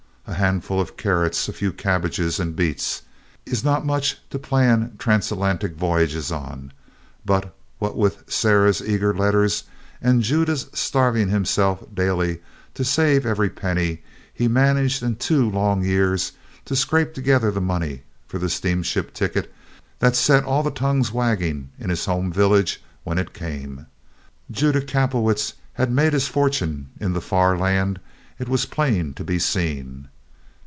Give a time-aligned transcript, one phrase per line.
[0.27, 3.01] A handful of carrots, a few cabbages and beets,
[3.45, 6.71] is not much to plan transatlantic voyages on;
[7.25, 9.65] but what with Sarah's eager letters
[10.01, 12.39] and Judah's starving himself daily
[12.75, 14.03] to save every penny,
[14.33, 16.31] he managed in two long years
[16.63, 19.53] to scrape together the money for the steamship ticket
[19.99, 23.85] that set all the tongues wagging in his home village when it came:
[24.49, 27.99] Judah Kapelowitz had made his fortune in the far land,
[28.39, 30.07] it was plain to be seen.